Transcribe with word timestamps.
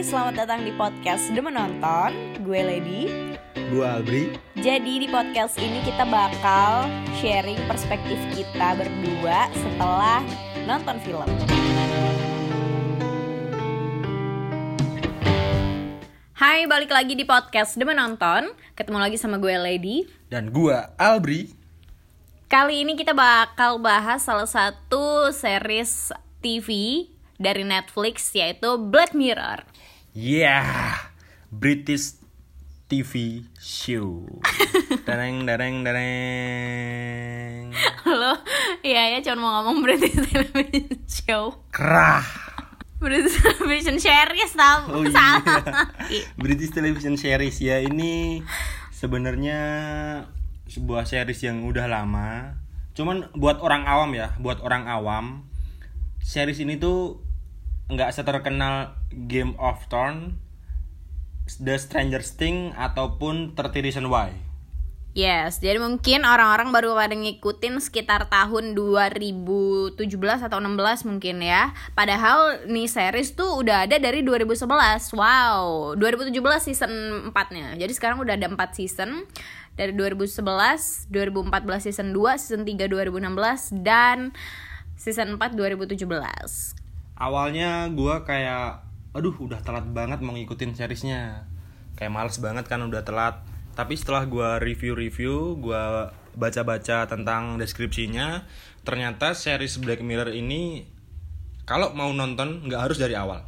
selamat 0.00 0.32
datang 0.32 0.64
di 0.64 0.72
podcast 0.80 1.28
The 1.28 1.44
Menonton. 1.44 2.40
Gue 2.40 2.64
Lady. 2.64 3.36
Gua 3.68 4.00
Albri. 4.00 4.32
Jadi 4.56 5.04
di 5.04 5.04
podcast 5.12 5.60
ini 5.60 5.76
kita 5.84 6.08
bakal 6.08 6.88
sharing 7.20 7.60
perspektif 7.68 8.16
kita 8.32 8.80
berdua 8.80 9.52
setelah 9.52 10.24
nonton 10.64 10.96
film. 11.04 11.28
Hai, 16.32 16.64
balik 16.64 16.88
lagi 16.88 17.12
di 17.12 17.28
podcast 17.28 17.76
The 17.76 17.84
Menonton. 17.84 18.56
Ketemu 18.72 19.04
lagi 19.04 19.20
sama 19.20 19.36
gue 19.36 19.52
Lady. 19.52 20.08
Dan 20.32 20.48
gua 20.48 20.96
Albri. 20.96 21.52
Kali 22.48 22.88
ini 22.88 22.96
kita 22.96 23.12
bakal 23.12 23.76
bahas 23.76 24.24
salah 24.24 24.48
satu 24.48 25.28
series 25.28 26.08
TV 26.40 27.04
dari 27.36 27.68
Netflix 27.68 28.32
yaitu 28.32 28.80
Black 28.80 29.12
Mirror 29.12 29.69
Yeah, 30.10 30.98
British 31.54 32.18
TV 32.90 33.46
show. 33.62 34.26
Dareng 35.06 35.46
dareng 35.46 35.86
dareng. 35.86 37.70
Halo, 38.02 38.42
iya 38.82 39.14
ya 39.14 39.22
cuma 39.22 39.38
mau 39.38 39.50
ngomong 39.62 39.86
British 39.86 40.18
Television 40.18 40.98
Show 41.06 41.62
Kerah. 41.70 42.26
British 42.98 43.38
Television 43.38 44.02
Series 44.02 44.50
tau 44.58 44.90
Oh 44.90 45.06
iya. 45.06 45.14
Salah 45.14 45.94
British 46.34 46.74
Television 46.74 47.14
Series 47.14 47.62
ya 47.62 47.78
ini 47.78 48.42
sebenarnya 48.90 49.60
sebuah 50.66 51.06
series 51.06 51.46
yang 51.46 51.62
udah 51.62 51.86
lama. 51.86 52.58
Cuman 52.98 53.30
buat 53.38 53.62
orang 53.62 53.86
awam 53.86 54.10
ya, 54.18 54.34
buat 54.42 54.58
orang 54.58 54.90
awam, 54.90 55.46
series 56.18 56.58
ini 56.58 56.82
tuh 56.82 57.29
nggak 57.90 58.14
seterkenal 58.14 58.94
Game 59.26 59.58
of 59.58 59.82
Thrones, 59.90 60.38
The 61.58 61.74
Stranger 61.74 62.22
Things 62.22 62.72
ataupun 62.78 63.58
30 63.58 63.86
Reasons 63.86 64.06
Why. 64.06 64.50
Yes, 65.10 65.58
jadi 65.58 65.82
mungkin 65.82 66.22
orang-orang 66.22 66.70
baru 66.70 66.94
pada 66.94 67.18
ngikutin 67.18 67.82
sekitar 67.82 68.30
tahun 68.30 68.78
2017 68.78 69.98
atau 70.46 70.62
16 70.62 71.02
mungkin 71.02 71.42
ya. 71.42 71.74
Padahal 71.98 72.62
nih 72.70 72.86
series 72.86 73.34
tuh 73.34 73.58
udah 73.58 73.90
ada 73.90 73.98
dari 73.98 74.22
2011 74.22 74.70
Wow, 75.10 75.98
2017 75.98 76.30
season 76.62 76.92
4-nya 77.34 77.74
Jadi 77.74 77.90
sekarang 77.90 78.22
udah 78.22 78.38
ada 78.38 78.46
4 78.46 78.54
season 78.70 79.26
Dari 79.74 79.90
2011, 79.98 81.10
2014 81.10 81.90
season 81.90 82.14
2, 82.14 82.38
season 82.38 82.62
3 82.62 82.86
2016 82.86 83.82
Dan 83.82 84.30
season 84.94 85.34
4 85.34 85.58
2017 85.58 86.79
awalnya 87.20 87.86
gua 87.92 88.24
kayak 88.24 88.82
aduh 89.12 89.36
udah 89.36 89.60
telat 89.60 89.84
banget 89.92 90.24
mau 90.24 90.32
ngikutin 90.32 90.72
seriesnya. 90.72 91.44
Kayak 91.94 92.16
males 92.16 92.40
banget 92.40 92.64
kan 92.64 92.80
udah 92.80 93.04
telat. 93.04 93.44
Tapi 93.76 93.94
setelah 93.94 94.24
gua 94.24 94.56
review-review 94.58 95.60
gua 95.60 96.16
baca-baca 96.34 97.04
tentang 97.10 97.58
deskripsinya 97.58 98.46
ternyata 98.86 99.36
series 99.36 99.82
Black 99.82 100.00
Mirror 100.00 100.32
ini 100.32 100.86
kalau 101.68 101.92
mau 101.94 102.10
nonton 102.10 102.66
nggak 102.66 102.82
harus 102.90 102.98
dari 102.98 103.14
awal. 103.14 103.46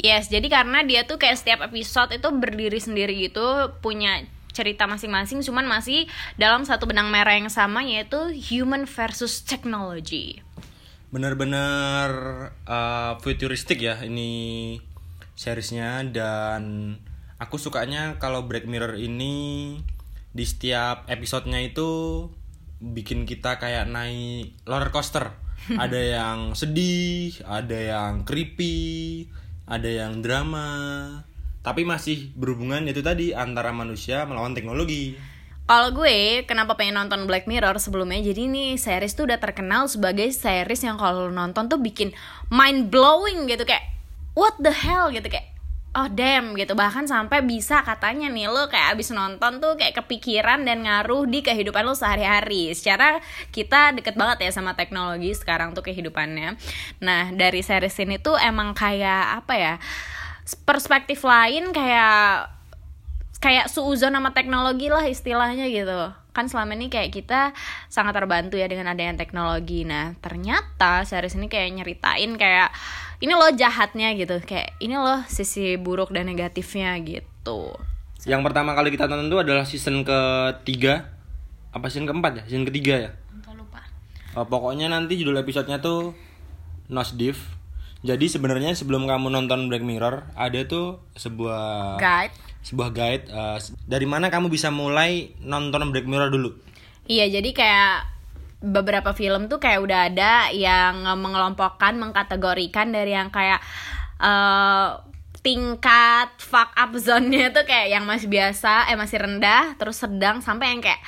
Yes, 0.00 0.32
jadi 0.32 0.48
karena 0.48 0.80
dia 0.80 1.04
tuh 1.04 1.20
kayak 1.20 1.36
setiap 1.36 1.60
episode 1.68 2.16
itu 2.16 2.28
berdiri 2.32 2.80
sendiri 2.80 3.12
gitu, 3.20 3.44
punya 3.84 4.24
cerita 4.56 4.88
masing-masing, 4.88 5.44
cuman 5.44 5.68
masih 5.68 6.08
dalam 6.40 6.64
satu 6.64 6.88
benang 6.88 7.12
merah 7.12 7.36
yang 7.36 7.52
sama 7.52 7.84
yaitu 7.84 8.32
human 8.32 8.88
versus 8.88 9.44
technology. 9.44 10.40
Bener-bener 11.10 12.10
uh, 12.66 13.18
futuristik 13.18 13.82
ya 13.82 13.98
ini 14.06 14.78
seriesnya. 15.34 16.06
Dan 16.06 16.96
aku 17.36 17.58
sukanya 17.58 18.18
kalau 18.22 18.46
Black 18.46 18.66
Mirror 18.66 18.98
ini 18.98 19.76
di 20.30 20.44
setiap 20.46 21.10
episodenya 21.10 21.58
itu 21.62 22.30
bikin 22.80 23.26
kita 23.28 23.58
kayak 23.58 23.90
naik 23.90 24.54
roller 24.64 24.94
coaster. 24.94 25.34
Ada 25.76 26.00
yang 26.00 26.38
sedih 26.56 27.36
ada 27.44 27.76
yang 27.76 28.24
creepy 28.24 29.28
ada 29.68 29.86
yang 29.86 30.24
drama. 30.24 30.66
Tapi 31.60 31.84
masih 31.84 32.32
berhubungan 32.32 32.88
itu 32.88 33.04
tadi 33.04 33.36
antara 33.36 33.70
manusia 33.70 34.24
melawan 34.24 34.56
teknologi 34.56 35.20
Kalau 35.70 35.94
gue 35.94 36.42
kenapa 36.50 36.74
pengen 36.74 36.98
nonton 36.98 37.30
Black 37.30 37.46
Mirror 37.46 37.78
sebelumnya? 37.78 38.18
Jadi 38.18 38.50
nih 38.50 38.74
series 38.74 39.14
tuh 39.14 39.30
udah 39.30 39.38
terkenal 39.38 39.86
sebagai 39.86 40.26
series 40.34 40.82
yang 40.82 40.98
kalau 40.98 41.30
nonton 41.30 41.70
tuh 41.70 41.78
bikin 41.78 42.10
mind 42.50 42.90
blowing 42.90 43.46
gitu. 43.46 43.62
Kayak 43.62 43.86
what 44.34 44.58
the 44.58 44.74
hell 44.74 45.14
gitu. 45.14 45.30
Kayak 45.30 45.54
oh 45.94 46.10
damn 46.10 46.58
gitu. 46.58 46.74
Bahkan 46.74 47.06
sampai 47.06 47.46
bisa 47.46 47.86
katanya 47.86 48.26
nih 48.26 48.50
lo 48.50 48.66
kayak 48.66 48.98
abis 48.98 49.14
nonton 49.14 49.62
tuh 49.62 49.78
kayak 49.78 49.94
kepikiran 50.02 50.66
dan 50.66 50.82
ngaruh 50.82 51.30
di 51.30 51.38
kehidupan 51.38 51.86
lo 51.86 51.94
sehari-hari. 51.94 52.74
Secara 52.74 53.22
kita 53.54 53.94
deket 53.94 54.18
banget 54.18 54.42
ya 54.42 54.50
sama 54.50 54.74
teknologi 54.74 55.30
sekarang 55.38 55.70
tuh 55.70 55.86
kehidupannya. 55.86 56.58
Nah 56.98 57.30
dari 57.30 57.62
series 57.62 57.94
ini 58.02 58.18
tuh 58.18 58.34
emang 58.42 58.74
kayak 58.74 59.46
apa 59.46 59.54
ya 59.54 59.74
perspektif 60.66 61.22
lain 61.22 61.70
kayak 61.70 62.58
kayak 63.40 63.72
suuzon 63.72 64.12
sama 64.12 64.36
teknologi 64.36 64.92
lah 64.92 65.08
istilahnya 65.08 65.66
gitu. 65.72 66.12
Kan 66.30 66.46
selama 66.46 66.76
ini 66.76 66.92
kayak 66.92 67.10
kita 67.10 67.56
sangat 67.88 68.14
terbantu 68.14 68.60
ya 68.60 68.68
dengan 68.68 68.92
adanya 68.92 69.16
teknologi. 69.16 69.88
Nah 69.88 70.14
ternyata 70.20 71.02
series 71.08 71.34
ini 71.34 71.48
kayak 71.48 71.80
nyeritain 71.80 72.36
kayak 72.36 72.70
ini 73.24 73.32
loh 73.32 73.50
jahatnya 73.50 74.12
gitu. 74.14 74.38
Kayak 74.44 74.76
ini 74.78 74.94
loh 74.94 75.24
sisi 75.26 75.80
buruk 75.80 76.12
dan 76.12 76.28
negatifnya 76.28 76.94
gitu. 77.00 77.74
Yang 78.28 78.40
pertama 78.44 78.76
kali 78.76 78.92
kita 78.92 79.08
tonton 79.08 79.32
itu 79.32 79.40
adalah 79.40 79.64
season 79.64 80.04
ketiga. 80.04 81.08
Apa 81.72 81.88
season 81.88 82.04
keempat 82.04 82.32
ya? 82.36 82.42
Season 82.44 82.68
ketiga 82.68 83.08
ya? 83.08 83.10
Entah 83.32 83.56
lupa. 83.56 83.80
Uh, 84.36 84.44
pokoknya 84.44 84.92
nanti 84.92 85.16
judul 85.16 85.40
episodenya 85.40 85.80
tuh 85.80 86.12
Nosedive. 86.92 87.40
Jadi 88.00 88.32
sebenarnya 88.32 88.72
sebelum 88.76 89.04
kamu 89.04 89.28
nonton 89.32 89.68
Black 89.68 89.84
Mirror 89.84 90.32
ada 90.32 90.60
tuh 90.64 91.04
sebuah 91.20 91.96
guide 92.00 92.49
sebuah 92.60 92.90
guide 92.92 93.24
uh, 93.32 93.58
dari 93.88 94.04
mana 94.04 94.28
kamu 94.28 94.52
bisa 94.52 94.68
mulai 94.68 95.32
nonton 95.40 95.90
Black 95.90 96.04
Mirror 96.04 96.30
dulu. 96.32 96.50
Iya, 97.10 97.26
jadi 97.40 97.50
kayak 97.50 97.94
beberapa 98.60 99.16
film 99.16 99.48
tuh 99.48 99.56
kayak 99.56 99.80
udah 99.80 100.00
ada 100.12 100.32
yang 100.52 101.02
mengelompokkan, 101.16 101.96
mengkategorikan 101.96 102.92
dari 102.92 103.16
yang 103.16 103.32
kayak 103.32 103.58
eh, 104.20 104.88
tingkat 105.40 106.36
fuck 106.36 106.70
up 106.76 106.92
zone-nya 107.00 107.50
tuh 107.56 107.64
kayak 107.64 107.88
yang 107.88 108.04
masih 108.04 108.28
biasa, 108.28 108.92
eh 108.92 108.96
masih 109.00 109.16
rendah, 109.16 109.74
terus 109.80 109.96
sedang 110.04 110.44
sampai 110.44 110.76
yang 110.76 110.84
kayak 110.84 111.00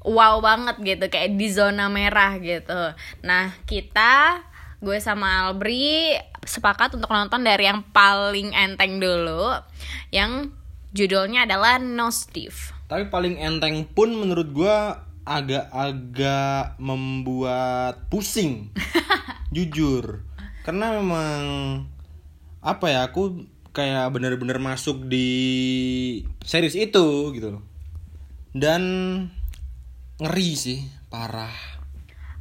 wow 0.00 0.40
banget 0.40 0.80
gitu, 0.80 1.04
kayak 1.12 1.36
di 1.36 1.48
zona 1.52 1.92
merah 1.92 2.40
gitu. 2.40 2.96
Nah, 3.20 3.52
kita 3.68 4.40
gue 4.80 4.96
sama 5.04 5.52
Albri 5.52 6.16
sepakat 6.40 6.96
untuk 6.96 7.12
nonton 7.12 7.44
dari 7.44 7.68
yang 7.68 7.84
paling 7.92 8.56
enteng 8.56 8.96
dulu, 8.96 9.52
yang 10.08 10.48
judulnya 10.94 11.46
adalah 11.46 11.78
Nosedive. 11.78 12.74
Tapi 12.90 13.06
paling 13.06 13.38
enteng 13.38 13.86
pun 13.86 14.10
menurut 14.14 14.50
gua 14.50 15.06
agak-agak 15.22 16.80
membuat 16.82 18.10
pusing. 18.10 18.74
Jujur. 19.54 20.26
Karena 20.66 20.98
memang 20.98 21.40
apa 22.60 22.86
ya 22.92 23.08
aku 23.08 23.46
kayak 23.70 24.10
bener-bener 24.12 24.58
masuk 24.58 25.06
di 25.06 25.28
series 26.42 26.74
itu 26.74 27.30
gitu 27.34 27.58
loh. 27.58 27.62
Dan 28.50 28.82
ngeri 30.18 30.58
sih, 30.58 30.82
parah. 31.06 31.80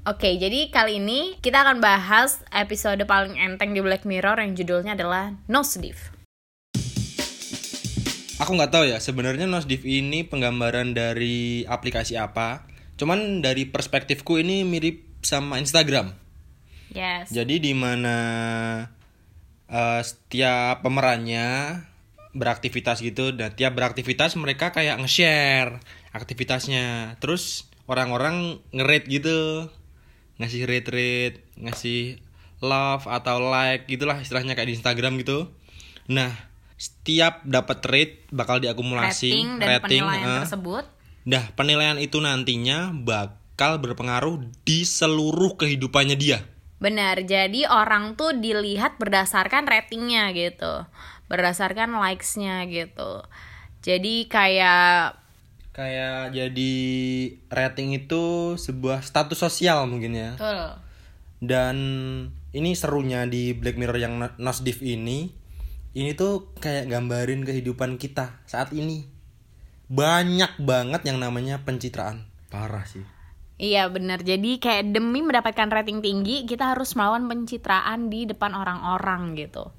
Oke, 0.09 0.41
jadi 0.41 0.73
kali 0.73 0.97
ini 0.97 1.37
kita 1.37 1.61
akan 1.61 1.85
bahas 1.85 2.41
episode 2.49 3.05
paling 3.05 3.37
enteng 3.37 3.77
di 3.77 3.83
Black 3.83 4.09
Mirror 4.09 4.41
yang 4.41 4.57
judulnya 4.57 4.97
adalah 4.97 5.37
Nosedive. 5.45 6.18
Aku 8.39 8.55
nggak 8.55 8.71
tahu 8.71 8.87
ya 8.87 9.03
sebenarnya 9.03 9.51
Nosedive 9.51 9.83
ini 9.83 10.23
penggambaran 10.23 10.95
dari 10.95 11.67
aplikasi 11.67 12.15
apa. 12.15 12.63
Cuman 12.95 13.43
dari 13.43 13.67
perspektifku 13.67 14.39
ini 14.39 14.63
mirip 14.63 15.03
sama 15.19 15.59
Instagram. 15.59 16.15
Yes. 16.95 17.29
Jadi 17.35 17.59
di 17.59 17.73
mana 17.75 18.17
eh, 19.67 20.01
setiap 20.01 20.81
pemerannya 20.81 21.79
beraktivitas 22.31 23.01
gitu 23.03 23.33
dan 23.33 23.51
tiap 23.57 23.75
beraktivitas 23.75 24.37
mereka 24.39 24.71
kayak 24.71 25.03
nge-share 25.03 25.83
aktivitasnya. 26.15 27.19
Terus 27.19 27.67
orang-orang 27.91 28.63
nge-rate 28.71 29.07
gitu. 29.11 29.67
Ngasih 30.39 30.63
rate-rate, 30.63 31.43
ngasih 31.59 32.23
love 32.63 33.07
atau 33.07 33.43
like 33.43 33.87
gitulah 33.91 34.15
istilahnya 34.19 34.55
kayak 34.55 34.71
di 34.71 34.75
Instagram 34.79 35.19
gitu. 35.19 35.51
Nah, 36.07 36.31
setiap 36.79 37.43
dapat 37.43 37.83
rate 37.83 38.15
bakal 38.31 38.63
diakumulasi 38.63 39.35
Rating 39.35 39.47
dan 39.59 39.83
penilaian 39.83 40.29
eh. 40.39 40.41
tersebut. 40.47 40.85
Nah, 41.27 41.43
penilaian 41.53 41.99
itu 41.99 42.23
nantinya 42.23 42.95
bakal 42.95 43.83
berpengaruh 43.83 44.47
di 44.63 44.87
seluruh 44.87 45.59
kehidupannya 45.59 46.15
dia. 46.15 46.39
Benar, 46.79 47.27
jadi 47.27 47.67
orang 47.67 48.15
tuh 48.15 48.31
dilihat 48.39 48.95
berdasarkan 48.95 49.67
ratingnya 49.67 50.31
gitu, 50.31 50.87
berdasarkan 51.27 51.99
likes-nya 51.99 52.63
gitu. 52.71 53.27
Jadi 53.83 54.31
kayak 54.31 55.19
Kayak 55.69 56.35
jadi 56.35 56.75
rating 57.47 57.95
itu 57.95 58.55
sebuah 58.59 58.99
status 58.99 59.39
sosial 59.39 59.87
mungkin 59.87 60.11
ya. 60.11 60.31
betul. 60.35 60.63
Dan 61.39 61.77
ini 62.51 62.75
serunya 62.75 63.23
di 63.23 63.55
Black 63.55 63.79
Mirror 63.79 63.95
yang 63.95 64.19
Nosdiv 64.35 64.83
ini, 64.83 65.31
ini 65.97 66.13
tuh 66.13 66.53
kayak 66.61 66.89
gambarin 66.89 67.41
kehidupan 67.45 67.97
kita 67.97 68.41
saat 68.45 68.73
ini. 68.75 69.09
Banyak 69.89 70.61
banget 70.61 71.01
yang 71.09 71.17
namanya 71.17 71.65
pencitraan. 71.65 72.29
Parah 72.53 72.85
sih. 72.85 73.05
Iya 73.59 73.89
benar. 73.91 74.21
Jadi 74.23 74.61
kayak 74.61 74.95
demi 74.95 75.19
mendapatkan 75.19 75.67
rating 75.67 75.99
tinggi, 75.99 76.47
kita 76.47 76.77
harus 76.77 76.95
melawan 76.95 77.27
pencitraan 77.27 78.07
di 78.07 78.29
depan 78.29 78.55
orang-orang 78.55 79.35
gitu. 79.35 79.73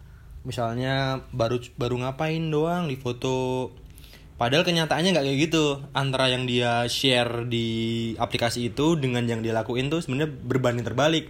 Misalnya 0.44 1.24
baru 1.30 1.62
baru 1.78 1.96
ngapain 2.04 2.42
doang 2.48 2.88
di 2.88 2.96
foto 2.96 3.68
Padahal 4.40 4.64
kenyataannya 4.64 5.12
nggak 5.12 5.26
kayak 5.28 5.40
gitu. 5.52 5.84
Antara 5.92 6.32
yang 6.32 6.48
dia 6.48 6.88
share 6.88 7.44
di 7.44 7.68
aplikasi 8.16 8.72
itu 8.72 8.96
dengan 8.96 9.28
yang 9.28 9.44
dia 9.44 9.52
lakuin 9.52 9.92
tuh 9.92 10.00
sebenarnya 10.00 10.32
berbanding 10.32 10.80
terbalik. 10.80 11.28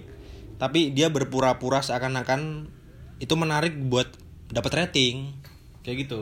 Tapi 0.63 0.95
dia 0.95 1.11
berpura-pura 1.11 1.83
seakan-akan 1.83 2.71
itu 3.19 3.35
menarik 3.35 3.75
buat 3.91 4.15
dapat 4.51 4.73
rating. 4.87 5.35
Kayak 5.81 5.97
gitu. 6.07 6.21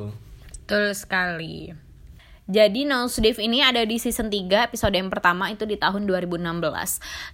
Betul 0.65 0.95
sekali. 0.95 1.73
Jadi 2.49 2.89
Nosedive 2.89 3.45
ini 3.45 3.61
ada 3.61 3.85
di 3.85 4.01
season 4.01 4.33
3 4.33 4.73
episode 4.73 4.97
yang 4.97 5.13
pertama 5.13 5.53
itu 5.53 5.69
di 5.69 5.77
tahun 5.77 6.09
2016. 6.09 6.41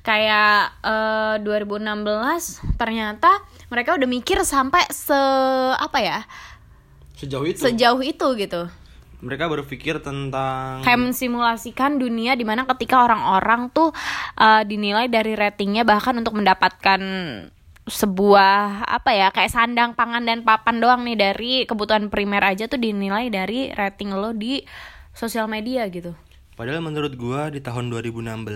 Kayak 0.02 0.74
eh, 0.82 1.36
2016 1.38 2.74
ternyata 2.74 3.30
mereka 3.70 3.94
udah 3.94 4.08
mikir 4.10 4.42
sampai 4.42 4.82
se 4.90 5.14
apa 5.78 5.98
ya? 6.02 6.18
Sejauh 7.14 7.46
itu 7.46 7.62
Sejauh 7.62 8.02
itu 8.02 8.26
gitu. 8.34 8.66
mereka 9.24 9.46
berpikir 9.48 10.02
tentang 10.02 10.82
Kayak 10.82 11.00
mensimulasikan 11.00 11.96
dunia 11.96 12.34
di 12.36 12.42
mana 12.44 12.66
ketika 12.66 13.06
orang-orang 13.06 13.70
tuh 13.70 13.94
eh, 14.34 14.62
dinilai 14.66 15.06
dari 15.06 15.38
ratingnya 15.38 15.86
bahkan 15.86 16.18
untuk 16.18 16.34
mendapatkan 16.34 17.00
sebuah 17.84 18.88
apa 18.88 19.12
ya 19.12 19.28
kayak 19.28 19.52
sandang 19.52 19.92
pangan 19.92 20.24
dan 20.24 20.40
papan 20.40 20.80
doang 20.80 21.04
nih 21.04 21.20
dari 21.20 21.52
kebutuhan 21.68 22.08
primer 22.08 22.40
aja 22.40 22.64
tuh 22.64 22.80
dinilai 22.80 23.28
dari 23.28 23.68
rating 23.76 24.16
lo 24.16 24.32
di 24.32 24.64
sosial 25.12 25.46
media 25.52 25.84
gitu. 25.92 26.16
Padahal 26.56 26.80
menurut 26.80 27.12
gua 27.18 27.52
di 27.52 27.60
tahun 27.60 27.92
2016 27.92 28.46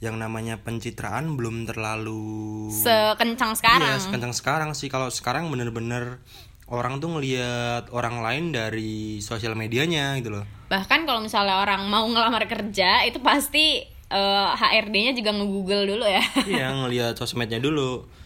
yang 0.00 0.16
namanya 0.16 0.56
pencitraan 0.62 1.36
belum 1.36 1.68
terlalu 1.68 2.72
Sekencang 2.72 3.52
sekarang. 3.52 3.98
Iya, 3.98 4.00
sekencang 4.00 4.32
sekarang 4.32 4.70
sih. 4.72 4.88
Kalau 4.88 5.12
sekarang 5.12 5.52
bener-bener 5.52 6.24
orang 6.70 7.02
tuh 7.02 7.12
ngelihat 7.18 7.92
orang 7.92 8.22
lain 8.24 8.44
dari 8.54 9.20
sosial 9.20 9.52
medianya 9.58 10.16
gitu 10.22 10.40
loh. 10.40 10.44
Bahkan 10.72 11.04
kalau 11.04 11.20
misalnya 11.20 11.60
orang 11.60 11.84
mau 11.90 12.06
ngelamar 12.08 12.46
kerja 12.48 13.04
itu 13.04 13.20
pasti 13.20 13.84
eh, 14.08 14.50
HRD-nya 14.56 15.12
juga 15.12 15.36
nge-google 15.36 15.84
dulu 15.84 16.04
ya. 16.08 16.24
iya, 16.48 16.72
ngelihat 16.72 17.18
sosmednya 17.18 17.60
dulu. 17.60 18.19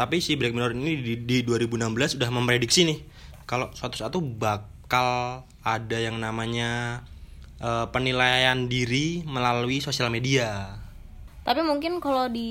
Tapi 0.00 0.16
si 0.24 0.32
Black 0.32 0.56
Mirror 0.56 0.72
ini 0.80 0.96
di, 0.96 1.14
di 1.28 1.38
2016 1.44 2.16
udah 2.16 2.30
memprediksi 2.32 2.88
nih 2.88 3.04
kalau 3.44 3.68
suatu 3.76 4.00
satu 4.00 4.24
bakal 4.24 5.44
ada 5.60 5.98
yang 6.00 6.16
namanya 6.16 7.04
eh, 7.60 7.84
penilaian 7.92 8.64
diri 8.64 9.20
melalui 9.28 9.84
sosial 9.84 10.08
media. 10.08 10.80
Tapi 11.44 11.60
mungkin 11.60 12.00
kalau 12.00 12.32
di 12.32 12.48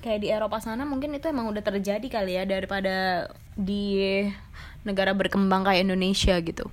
kayak 0.00 0.24
di 0.24 0.32
Eropa 0.32 0.64
sana 0.64 0.88
mungkin 0.88 1.12
itu 1.12 1.28
emang 1.28 1.52
udah 1.52 1.60
terjadi 1.60 2.08
kali 2.08 2.40
ya 2.40 2.48
daripada 2.48 3.28
di 3.52 4.24
negara 4.88 5.12
berkembang 5.12 5.68
kayak 5.68 5.84
Indonesia 5.84 6.40
gitu. 6.40 6.72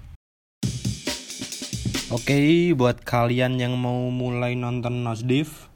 Oke, 2.07 2.71
buat 2.71 3.03
kalian 3.03 3.59
yang 3.59 3.75
mau 3.75 4.07
mulai 4.07 4.55
nonton 4.55 5.03
Nosdiv, 5.03 5.67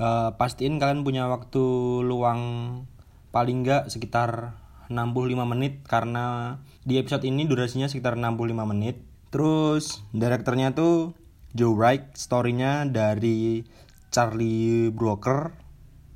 eh, 0.00 0.32
pastiin 0.40 0.80
kalian 0.80 1.04
punya 1.04 1.28
waktu 1.28 1.60
luang 2.00 2.40
paling 3.30 3.64
nggak 3.64 3.92
sekitar 3.92 4.56
65 4.88 5.44
menit 5.44 5.84
karena 5.84 6.56
di 6.82 6.96
episode 6.96 7.24
ini 7.28 7.44
durasinya 7.44 7.86
sekitar 7.86 8.16
65 8.16 8.72
menit. 8.72 8.96
Terus 9.28 10.00
direkturnya 10.16 10.72
tuh 10.72 11.12
Joe 11.52 11.76
Wright, 11.76 12.16
storynya 12.16 12.88
dari 12.88 13.64
Charlie 14.08 14.88
Brooker. 14.88 15.52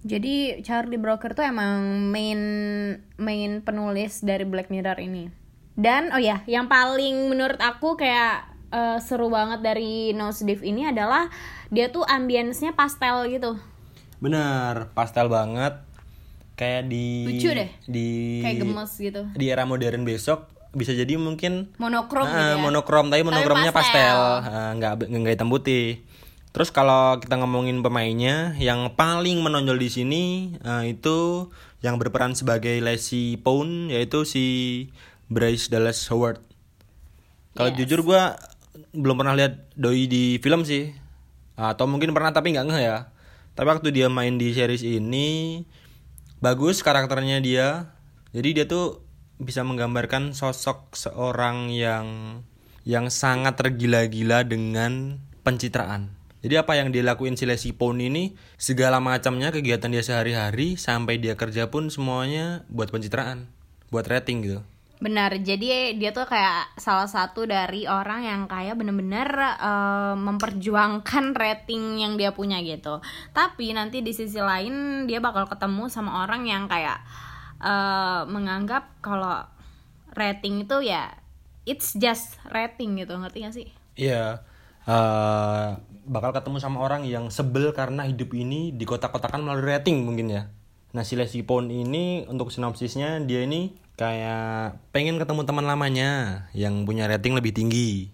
Jadi 0.02 0.64
Charlie 0.66 0.98
Brooker 0.98 1.36
tuh 1.36 1.46
emang 1.46 2.10
main 2.10 2.40
main 3.20 3.62
penulis 3.62 4.24
dari 4.24 4.42
Black 4.48 4.72
Mirror 4.72 4.98
ini. 4.98 5.28
Dan 5.72 6.12
oh 6.12 6.20
ya, 6.20 6.44
yang 6.48 6.68
paling 6.68 7.32
menurut 7.32 7.60
aku 7.60 7.96
kayak 7.96 8.48
eh, 8.72 8.98
seru 9.04 9.28
banget 9.28 9.60
dari 9.60 10.16
Nosedive 10.16 10.64
ini 10.64 10.88
adalah 10.88 11.28
dia 11.68 11.88
tuh 11.92 12.04
ambience-nya 12.04 12.76
pastel 12.76 13.28
gitu. 13.28 13.56
Bener, 14.18 14.92
pastel 14.96 15.28
banget. 15.28 15.91
Kayak 16.54 16.82
di 16.86 17.06
Lucu 17.26 17.48
deh. 17.50 17.70
di 17.82 18.08
Kayak 18.40 18.56
gemes 18.60 18.92
gitu. 18.94 19.22
di 19.32 19.44
era 19.46 19.64
modern 19.64 20.02
besok 20.02 20.46
bisa 20.70 20.90
jadi 20.90 21.16
mungkin 21.16 21.68
Monokrom 21.76 22.24
gitu 22.24 22.32
Ah, 22.34 22.54
ya. 22.54 22.56
monokrom 22.56 23.06
tapi 23.06 23.20
monokromnya 23.22 23.70
pastel. 23.70 24.16
pastel, 24.40 24.48
Ah, 24.48 24.70
nggak 24.72 24.92
nggak 25.06 25.34
hitam 25.34 25.48
putih. 25.48 26.00
Terus 26.48 26.68
kalau 26.68 27.16
kita 27.16 27.36
ngomongin 27.36 27.80
pemainnya, 27.80 28.52
yang 28.56 28.88
paling 28.90 29.40
menonjol 29.40 29.76
di 29.76 29.88
sini 29.88 30.22
ah, 30.60 30.80
itu 30.82 31.48
yang 31.80 31.96
berperan 31.96 32.32
sebagai 32.32 32.76
Lacey 32.78 33.36
Pound 33.36 33.88
yaitu 33.88 34.22
si 34.22 34.44
Bryce 35.26 35.68
Dallas 35.68 36.04
Howard. 36.06 36.40
Kalau 37.52 37.68
Yes. 37.70 37.78
jujur 37.78 38.00
gua 38.02 38.36
belum 38.90 39.16
pernah 39.18 39.32
lihat 39.34 39.72
doi 39.74 40.04
di 40.04 40.36
film 40.38 40.62
sih, 40.62 40.92
atau 41.54 41.84
mungkin 41.84 42.12
pernah 42.12 42.30
tapi 42.30 42.48
nggak 42.50 42.66
ngeh 42.66 42.82
ya. 42.82 42.98
Tapi 43.50 43.66
waktu 43.66 43.88
dia 43.90 44.08
main 44.08 44.36
di 44.36 44.48
series 44.50 44.80
ini 44.80 45.60
bagus 46.42 46.82
karakternya 46.82 47.38
dia. 47.38 47.94
Jadi 48.34 48.48
dia 48.58 48.66
tuh 48.66 49.06
bisa 49.38 49.62
menggambarkan 49.62 50.34
sosok 50.34 50.92
seorang 50.98 51.70
yang 51.70 52.06
yang 52.82 53.08
sangat 53.08 53.54
tergila-gila 53.54 54.42
dengan 54.42 55.22
pencitraan. 55.46 56.18
Jadi 56.42 56.58
apa 56.58 56.74
yang 56.74 56.90
dia 56.90 57.06
lakuin 57.06 57.38
si 57.38 57.46
Lacey 57.46 57.70
Pound 57.70 58.02
ini 58.02 58.34
segala 58.58 58.98
macamnya 58.98 59.54
kegiatan 59.54 59.86
dia 59.86 60.02
sehari-hari 60.02 60.74
sampai 60.74 61.22
dia 61.22 61.38
kerja 61.38 61.70
pun 61.70 61.86
semuanya 61.86 62.66
buat 62.66 62.90
pencitraan, 62.90 63.46
buat 63.94 64.10
rating 64.10 64.42
gitu. 64.42 64.60
Benar, 65.02 65.34
jadi 65.42 65.98
dia 65.98 66.14
tuh 66.14 66.30
kayak 66.30 66.78
salah 66.78 67.10
satu 67.10 67.42
dari 67.42 67.90
orang 67.90 68.22
yang 68.22 68.42
kayak 68.46 68.78
bener-bener 68.78 69.26
eh, 69.58 70.14
memperjuangkan 70.14 71.34
rating 71.34 71.98
yang 71.98 72.14
dia 72.14 72.30
punya 72.30 72.62
gitu. 72.62 73.02
Tapi 73.34 73.74
nanti 73.74 73.98
di 73.98 74.14
sisi 74.14 74.38
lain 74.38 75.04
dia 75.10 75.18
bakal 75.18 75.50
ketemu 75.50 75.90
sama 75.90 76.22
orang 76.22 76.46
yang 76.46 76.70
kayak 76.70 77.02
eh, 77.58 78.22
menganggap 78.30 79.02
kalau 79.02 79.42
rating 80.14 80.70
itu 80.70 80.86
ya 80.86 81.10
it's 81.66 81.98
just 81.98 82.38
rating 82.54 82.94
gitu, 82.94 83.18
ngerti 83.18 83.38
gak 83.42 83.54
sih? 83.58 83.68
Iya. 83.98 84.46
eh, 84.86 85.68
bakal 86.06 86.30
ketemu 86.30 86.62
sama 86.62 86.78
orang 86.78 87.02
yang 87.06 87.26
sebel 87.26 87.74
karena 87.74 88.06
hidup 88.06 88.34
ini 88.38 88.70
dikotak-kotakan 88.74 89.42
melalui 89.42 89.66
rating 89.66 90.06
mungkin 90.06 90.30
ya. 90.30 90.42
Nah 90.92 91.02
si 91.02 91.16
Lacey 91.16 91.40
Pound 91.40 91.72
ini 91.72 92.28
untuk 92.28 92.52
sinopsisnya 92.52 93.20
dia 93.24 93.44
ini 93.44 93.72
kayak 93.96 94.76
pengen 94.92 95.16
ketemu 95.16 95.44
teman 95.44 95.64
lamanya 95.64 96.44
yang 96.52 96.84
punya 96.84 97.08
rating 97.08 97.32
lebih 97.32 97.52
tinggi. 97.52 98.12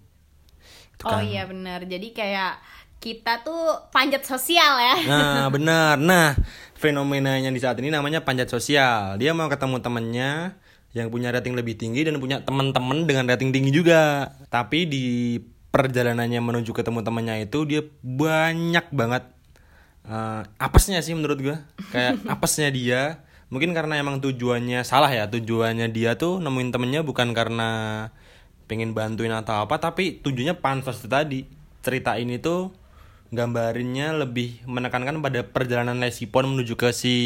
Gitu 0.94 1.02
Oh 1.06 1.14
kan. 1.14 1.22
iya 1.22 1.46
benar, 1.46 1.86
jadi 1.86 2.10
kayak 2.10 2.52
kita 2.98 3.46
tuh 3.46 3.86
panjat 3.94 4.26
sosial 4.26 4.78
ya. 4.78 4.94
Nah 5.06 5.46
benar. 5.54 5.94
Nah 5.98 6.34
fenomenanya 6.74 7.50
di 7.50 7.58
saat 7.62 7.78
ini 7.78 7.90
namanya 7.90 8.22
panjat 8.22 8.50
sosial. 8.50 9.18
Dia 9.18 9.34
mau 9.34 9.46
ketemu 9.46 9.78
temennya 9.78 10.58
yang 10.94 11.10
punya 11.10 11.30
rating 11.30 11.54
lebih 11.54 11.78
tinggi 11.78 12.02
dan 12.02 12.18
punya 12.18 12.42
teman-teman 12.42 13.06
dengan 13.06 13.26
rating 13.30 13.54
tinggi 13.54 13.70
juga. 13.70 14.34
Tapi 14.50 14.86
di 14.90 15.06
perjalanannya 15.70 16.40
menuju 16.42 16.74
ketemu 16.74 17.06
temannya 17.06 17.46
itu 17.46 17.58
dia 17.68 17.82
banyak 18.02 18.90
banget 18.90 19.30
eh, 20.08 20.42
apesnya 20.56 21.04
sih 21.04 21.12
menurut 21.12 21.38
gua. 21.38 21.56
Kayak 21.92 22.24
apesnya 22.34 22.68
dia. 22.72 23.02
Mungkin 23.48 23.72
karena 23.72 23.96
emang 23.96 24.20
tujuannya 24.20 24.84
salah 24.84 25.12
ya. 25.12 25.28
Tujuannya 25.28 25.88
dia 25.92 26.16
tuh 26.16 26.40
nemuin 26.40 26.72
temennya 26.72 27.00
bukan 27.04 27.32
karena 27.32 27.70
pengen 28.68 28.92
bantuin 28.92 29.32
atau 29.32 29.64
apa, 29.64 29.80
tapi 29.80 30.20
tujuannya 30.20 30.60
pansos 30.60 31.00
tadi. 31.04 31.48
Cerita 31.80 32.20
ini 32.20 32.36
tuh 32.36 32.72
gambarinnya 33.32 34.16
lebih 34.16 34.64
menekankan 34.68 35.20
pada 35.20 35.40
perjalanan 35.44 36.00
Lesipon 36.00 36.48
menuju 36.52 36.76
ke 36.76 36.92
si 36.92 37.16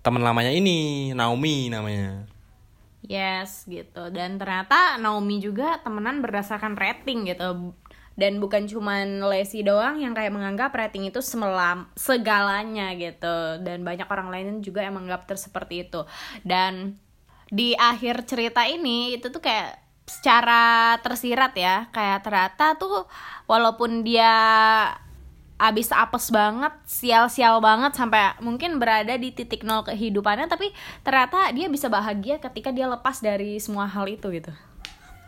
teman 0.00 0.24
lamanya 0.24 0.52
ini, 0.52 1.12
Naomi 1.12 1.68
namanya. 1.68 2.36
Yes 3.06 3.62
gitu 3.70 4.10
dan 4.10 4.34
ternyata 4.34 4.98
Naomi 4.98 5.38
juga 5.38 5.78
temenan 5.86 6.18
berdasarkan 6.26 6.74
rating 6.74 7.30
gitu 7.30 7.70
dan 8.16 8.40
bukan 8.40 8.64
cuman 8.64 9.20
Lesi 9.28 9.60
doang 9.60 10.00
yang 10.00 10.16
kayak 10.16 10.32
menganggap 10.32 10.72
rating 10.72 11.04
itu 11.12 11.20
semelam 11.20 11.86
segalanya 11.94 12.96
gitu. 12.96 13.60
Dan 13.60 13.84
banyak 13.84 14.08
orang 14.08 14.28
lain 14.32 14.48
juga 14.64 14.80
yang 14.82 14.96
menganggap 14.96 15.28
seperti 15.36 15.84
itu. 15.86 16.02
Dan 16.40 16.96
di 17.52 17.76
akhir 17.76 18.26
cerita 18.26 18.64
ini 18.66 19.20
itu 19.20 19.28
tuh 19.28 19.44
kayak 19.44 19.76
secara 20.08 20.96
tersirat 21.04 21.52
ya. 21.54 21.92
Kayak 21.92 22.24
ternyata 22.24 22.80
tuh 22.80 23.04
walaupun 23.44 24.00
dia 24.00 24.32
abis 25.56 25.88
apes 25.88 26.28
banget, 26.32 26.72
sial-sial 26.84 27.60
banget 27.64 27.96
sampai 27.96 28.36
mungkin 28.44 28.76
berada 28.76 29.16
di 29.16 29.32
titik 29.32 29.64
nol 29.64 29.88
kehidupannya 29.88 30.52
tapi 30.52 30.68
ternyata 31.00 31.48
dia 31.56 31.68
bisa 31.72 31.88
bahagia 31.88 32.36
ketika 32.36 32.68
dia 32.72 32.84
lepas 32.84 33.24
dari 33.24 33.56
semua 33.56 33.88
hal 33.88 34.04
itu 34.08 34.28
gitu. 34.36 34.52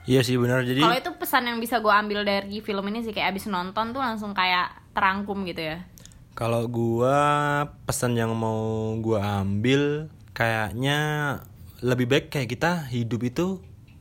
Iya 0.08 0.24
sih 0.24 0.40
benar 0.40 0.64
jadi. 0.64 0.80
Kalau 0.80 0.96
itu 0.96 1.10
pesan 1.20 1.44
yang 1.44 1.60
bisa 1.60 1.84
gue 1.84 1.92
ambil 1.92 2.24
dari 2.24 2.64
film 2.64 2.80
ini 2.88 3.04
sih 3.04 3.12
kayak 3.12 3.36
abis 3.36 3.52
nonton 3.52 3.92
tuh 3.92 4.00
langsung 4.00 4.32
kayak 4.32 4.72
terangkum 4.96 5.44
gitu 5.44 5.60
ya. 5.60 5.84
Kalau 6.32 6.64
gua 6.70 7.18
pesan 7.82 8.14
yang 8.14 8.30
mau 8.32 8.94
gua 9.02 9.42
ambil 9.42 10.06
kayaknya 10.32 10.98
lebih 11.82 12.06
baik 12.06 12.30
kayak 12.30 12.46
kita 12.46 12.86
hidup 12.88 13.26
itu 13.26 13.46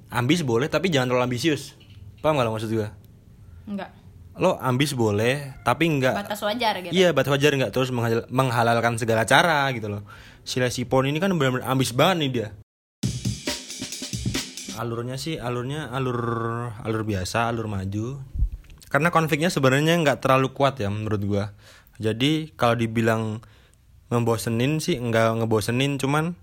ambis 0.07 0.45
boleh 0.45 0.69
tapi 0.69 0.87
jangan 0.93 1.11
terlalu 1.11 1.33
ambisius. 1.33 1.73
Paham 2.21 2.37
gak 2.37 2.45
lo 2.45 2.53
maksud 2.53 2.69
gua? 2.71 2.93
Enggak. 3.65 3.89
Lo 4.37 4.53
ambis 4.61 4.93
boleh 4.93 5.57
tapi 5.65 5.89
enggak 5.89 6.13
Batas 6.13 6.39
wajar 6.45 6.77
gitu. 6.85 6.93
Iya 6.93 7.09
batas 7.09 7.33
wajar 7.33 7.51
nggak 7.57 7.73
terus 7.73 7.89
menghal- 7.89 8.29
menghalalkan 8.29 9.01
segala 9.01 9.25
cara 9.25 9.65
gitu 9.73 9.89
loh. 9.89 10.05
Si 10.45 10.61
Lesipon 10.61 11.09
ini 11.09 11.17
kan 11.17 11.33
benar-benar 11.33 11.65
ambis 11.65 11.89
banget 11.89 12.15
nih 12.21 12.29
dia. 12.31 12.47
Alurnya 14.77 15.17
sih 15.17 15.41
alurnya 15.41 15.89
alur 15.89 16.19
alur 16.85 17.03
biasa, 17.03 17.49
alur 17.49 17.65
maju. 17.65 18.21
Karena 18.87 19.11
konfliknya 19.11 19.51
sebenarnya 19.51 19.99
nggak 19.99 20.23
terlalu 20.23 20.53
kuat 20.55 20.79
ya 20.79 20.87
menurut 20.87 21.21
gua. 21.25 21.45
Jadi 21.97 22.53
kalau 22.53 22.77
dibilang 22.77 23.41
membosenin 24.07 24.79
sih 24.79 24.95
nggak 24.95 25.43
ngebosenin 25.43 25.99
cuman 25.99 26.39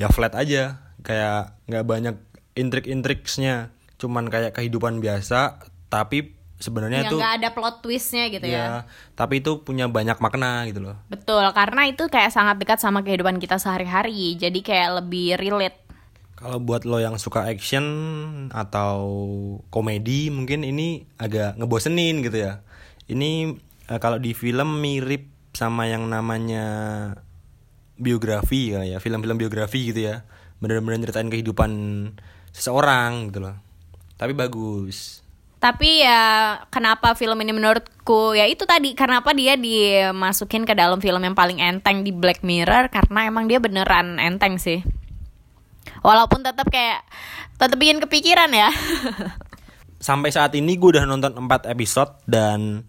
ya 0.00 0.08
flat 0.08 0.32
aja 0.32 0.80
kayak 1.04 1.56
nggak 1.68 1.84
banyak 1.84 2.16
intrik-intriksnya 2.56 3.68
cuman 4.00 4.32
kayak 4.32 4.56
kehidupan 4.56 5.00
biasa 5.04 5.60
tapi 5.92 6.32
sebenarnya 6.56 7.04
itu 7.08 7.20
nggak 7.20 7.34
ada 7.36 7.48
plot 7.52 7.84
twistnya 7.84 8.32
gitu 8.32 8.48
ya. 8.48 8.56
ya 8.56 8.68
tapi 9.12 9.44
itu 9.44 9.60
punya 9.60 9.92
banyak 9.92 10.16
makna 10.24 10.64
gitu 10.64 10.80
loh 10.80 10.96
Betul, 11.12 11.44
karena 11.52 11.84
itu 11.84 12.08
kayak 12.08 12.32
sangat 12.32 12.56
dekat 12.56 12.80
sama 12.80 13.02
kehidupan 13.02 13.42
kita 13.42 13.58
sehari-hari. 13.58 14.38
Jadi 14.38 14.62
kayak 14.62 15.02
lebih 15.02 15.34
relate. 15.34 15.85
Kalau 16.36 16.60
buat 16.60 16.84
lo 16.84 17.00
yang 17.00 17.16
suka 17.16 17.48
action 17.48 17.84
atau 18.52 19.00
komedi 19.72 20.28
mungkin 20.28 20.68
ini 20.68 21.08
agak 21.16 21.56
ngebosenin 21.56 22.20
gitu 22.20 22.44
ya. 22.44 22.60
Ini 23.08 23.56
eh, 23.88 23.98
kalau 23.98 24.20
di 24.20 24.36
film 24.36 24.84
mirip 24.84 25.32
sama 25.56 25.88
yang 25.88 26.04
namanya 26.12 26.64
biografi 27.96 28.76
kali 28.76 28.92
ya 28.92 29.00
film-film 29.00 29.40
biografi 29.40 29.88
gitu 29.88 30.12
ya. 30.12 30.28
Bener-bener 30.60 31.08
nyeritain 31.08 31.32
kehidupan 31.32 31.72
seseorang 32.52 33.32
gitu 33.32 33.40
loh. 33.40 33.56
Tapi 34.20 34.36
bagus. 34.36 35.24
Tapi 35.56 36.04
ya 36.04 36.60
kenapa 36.68 37.16
film 37.16 37.40
ini 37.40 37.56
menurutku 37.56 38.36
ya 38.36 38.44
itu 38.44 38.68
tadi 38.68 38.92
kenapa 38.92 39.32
dia 39.32 39.56
dimasukin 39.56 40.68
ke 40.68 40.76
dalam 40.76 41.00
film 41.00 41.24
yang 41.24 41.32
paling 41.32 41.64
enteng 41.64 42.04
di 42.04 42.12
Black 42.12 42.44
Mirror? 42.44 42.92
Karena 42.92 43.24
emang 43.24 43.48
dia 43.48 43.56
beneran 43.56 44.20
enteng 44.20 44.60
sih. 44.60 44.84
Walaupun 46.00 46.46
tetap 46.46 46.68
kayak 46.70 47.02
tetap 47.56 47.76
bikin 47.76 47.98
kepikiran 48.02 48.50
ya. 48.52 48.70
sampai 50.06 50.30
saat 50.30 50.52
ini 50.54 50.76
gue 50.76 50.96
udah 50.96 51.04
nonton 51.08 51.34
4 51.34 51.72
episode 51.72 52.14
dan 52.28 52.84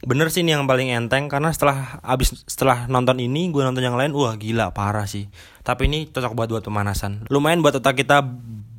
bener 0.00 0.32
sih 0.32 0.40
ini 0.40 0.56
yang 0.56 0.64
paling 0.64 0.88
enteng 0.88 1.28
karena 1.28 1.52
setelah 1.52 2.00
abis 2.00 2.46
setelah 2.48 2.88
nonton 2.88 3.20
ini 3.20 3.52
gue 3.52 3.60
nonton 3.60 3.84
yang 3.84 3.96
lain 3.98 4.16
wah 4.16 4.32
gila 4.36 4.72
parah 4.72 5.04
sih 5.04 5.28
tapi 5.60 5.92
ini 5.92 6.08
cocok 6.08 6.32
buat 6.32 6.48
buat 6.48 6.64
pemanasan 6.64 7.28
lumayan 7.28 7.60
buat 7.60 7.76
otak 7.76 8.00
kita 8.00 8.24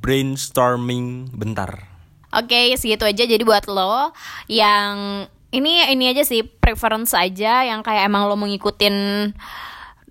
brainstorming 0.02 1.30
bentar 1.34 1.92
Oke, 2.32 2.80
segitu 2.80 3.04
aja. 3.04 3.28
Jadi 3.28 3.44
buat 3.44 3.68
lo 3.68 4.16
yang 4.48 5.28
ini 5.52 5.84
ini 5.92 6.16
aja 6.16 6.24
sih 6.24 6.48
preference 6.48 7.12
aja 7.12 7.68
yang 7.68 7.84
kayak 7.84 8.08
emang 8.08 8.32
lo 8.32 8.40
mau 8.40 8.48
ngikutin 8.48 8.96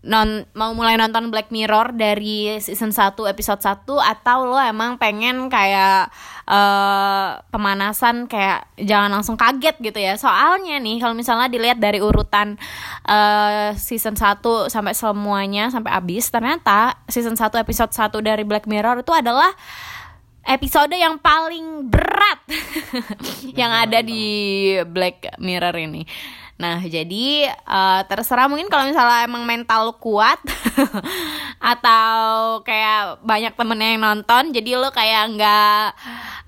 non 0.00 0.48
mau 0.56 0.72
mulai 0.72 0.96
nonton 0.96 1.28
Black 1.28 1.52
Mirror 1.52 1.92
dari 1.92 2.56
season 2.56 2.88
1 2.88 3.20
episode 3.28 3.60
1 3.60 3.84
atau 3.84 4.38
lo 4.48 4.56
emang 4.56 4.96
pengen 4.96 5.52
kayak 5.52 6.08
eh 6.48 7.28
pemanasan 7.52 8.24
kayak 8.24 8.64
jangan 8.80 9.12
langsung 9.12 9.36
kaget 9.36 9.76
gitu 9.84 10.00
ya. 10.00 10.16
Soalnya 10.16 10.80
nih 10.80 11.04
kalau 11.04 11.12
misalnya 11.12 11.52
dilihat 11.52 11.76
dari 11.76 12.00
urutan 12.00 12.56
eh 13.04 13.76
season 13.76 14.16
1 14.16 14.72
sampai 14.72 14.96
semuanya 14.96 15.68
sampai 15.68 15.92
habis 15.92 16.32
ternyata 16.32 16.96
season 17.12 17.36
1 17.36 17.52
episode 17.60 17.92
1 17.92 18.08
dari 18.24 18.42
Black 18.48 18.64
Mirror 18.64 19.04
itu 19.04 19.12
adalah 19.12 19.52
episode 20.48 20.96
yang 20.96 21.20
paling 21.20 21.92
berat 21.92 22.40
yang 23.60 23.68
ada 23.68 24.00
di 24.00 24.24
Black 24.88 25.36
Mirror 25.36 25.76
ini. 25.76 26.02
Nah, 26.60 26.84
jadi 26.84 27.48
eh, 27.48 28.00
terserah 28.04 28.44
mungkin 28.44 28.68
kalau 28.68 28.84
misalnya 28.84 29.24
emang 29.24 29.48
mental 29.48 29.88
lu 29.88 29.94
kuat 29.96 30.36
atau 31.72 32.60
kayak 32.60 33.24
banyak 33.24 33.56
temennya 33.56 33.88
yang 33.96 34.02
nonton, 34.04 34.52
jadi 34.52 34.76
lo 34.76 34.92
kayak 34.92 35.40
nggak 35.40 35.84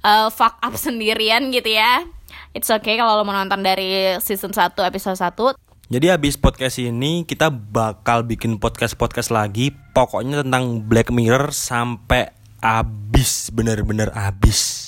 eh, 0.04 0.28
fuck 0.28 0.61
up 0.61 0.76
sendirian 0.85 1.49
gitu 1.49 1.73
ya. 1.73 2.04
It's 2.52 2.69
okay 2.69 3.00
kalau 3.00 3.16
lo 3.16 3.25
mau 3.25 3.33
nonton 3.33 3.64
dari 3.64 4.21
season 4.21 4.52
1 4.52 4.76
episode 4.76 5.16
1 5.16 5.73
jadi 5.92 6.16
habis 6.16 6.40
podcast 6.40 6.81
ini 6.81 7.28
kita 7.28 7.52
bakal 7.52 8.25
bikin 8.25 8.57
podcast-podcast 8.57 9.28
lagi 9.28 9.76
pokoknya 9.92 10.40
tentang 10.40 10.81
Black 10.88 11.12
Mirror 11.12 11.52
sampai 11.52 12.33
abis 12.64 13.52
bener-bener 13.52 14.09
abis 14.16 14.82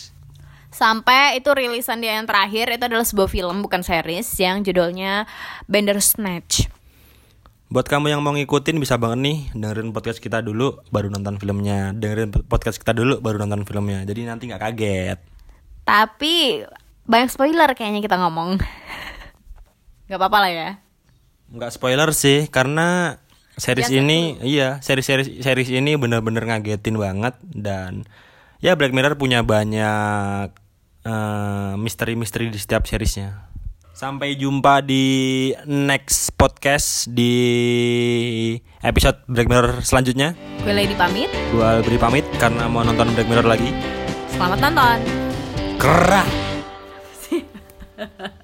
Sampai 0.75 1.39
itu 1.39 1.55
rilisan 1.55 2.03
dia 2.03 2.19
yang 2.19 2.27
terakhir 2.27 2.67
itu 2.75 2.83
adalah 2.83 3.07
sebuah 3.07 3.31
film 3.31 3.63
bukan 3.63 3.87
series 3.87 4.27
yang 4.43 4.67
judulnya 4.67 5.23
Bandersnatch. 5.71 6.67
Buat 7.71 7.87
kamu 7.87 8.11
yang 8.11 8.19
mau 8.27 8.35
ngikutin 8.35 8.83
bisa 8.83 8.99
banget 8.99 9.23
nih 9.23 9.39
dengerin 9.55 9.95
podcast 9.95 10.19
kita 10.19 10.43
dulu 10.43 10.83
baru 10.91 11.15
nonton 11.15 11.39
filmnya. 11.39 11.95
Dengerin 11.95 12.35
podcast 12.51 12.83
kita 12.83 12.91
dulu 12.91 13.23
baru 13.23 13.47
nonton 13.47 13.63
filmnya. 13.63 14.03
Jadi 14.03 14.27
nanti 14.27 14.51
nggak 14.51 14.63
kaget. 14.67 15.19
Tapi 15.87 16.67
banyak 17.07 17.31
spoiler 17.31 17.71
kayaknya 17.79 18.03
kita 18.03 18.19
ngomong. 18.19 18.59
Gak 20.11 20.21
apa-apa 20.21 20.39
lah 20.43 20.53
ya. 20.53 20.71
Nggak 21.55 21.71
spoiler 21.71 22.11
sih 22.13 22.51
karena 22.51 23.23
series 23.55 23.89
Biasa 23.89 24.01
ini 24.03 24.43
iya 24.43 24.83
series 24.83 25.07
series 25.07 25.29
series 25.39 25.71
ini 25.71 25.95
bener-bener 25.95 26.43
ngagetin 26.43 26.99
banget 26.99 27.39
dan 27.47 28.03
ya 28.59 28.75
Black 28.75 28.91
Mirror 28.91 29.15
punya 29.17 29.47
banyak 29.47 30.64
eh, 31.05 31.73
misteri-misteri 31.77 32.49
di 32.49 32.59
setiap 32.59 32.89
seriesnya. 32.89 33.53
Sampai 33.95 34.35
jumpa 34.35 34.83
di 34.83 35.55
next 35.71 36.35
podcast 36.35 37.07
di 37.07 37.31
episode 38.83 39.23
Black 39.31 39.47
Mirror 39.47 39.87
selanjutnya. 39.87 40.35
Gue 40.67 40.75
Lady 40.75 40.99
pamit. 40.99 41.31
Gua 41.55 41.79
beri 41.79 41.95
pamit 41.95 42.27
karena 42.43 42.67
mau 42.67 42.83
nonton 42.83 43.15
Black 43.15 43.31
Mirror 43.31 43.47
lagi. 43.47 43.71
Selamat 44.35 44.59
nonton. 44.59 44.99
Kerah. 45.79 46.29